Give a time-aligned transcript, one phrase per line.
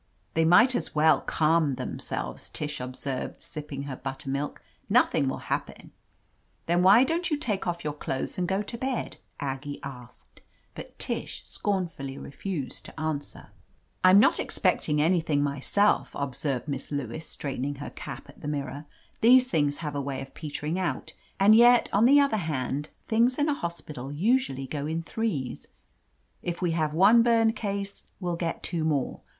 [0.33, 4.59] "They might as well calm themselves/' Tish observed, sipping her buttermilk.
[4.89, 5.91] "Nothing will happen."
[6.65, 10.41] "Then why don't you take off your clothes and go to bed?" Aggie asked,
[10.73, 13.51] but Tish scorn fully refused to answer.
[14.03, 18.87] "I'm not expecting ansrthing myself," ob served Miss Lewis, straightening her cap at the mirror.
[19.19, 23.37] "These things have a way of petering out— ^and yet, on the other hand, things
[23.37, 25.67] in a hospital usually go in threes.
[26.41, 29.21] If we have one burned case, we'll get two more.